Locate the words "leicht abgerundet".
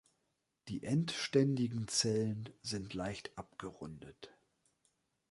2.95-4.33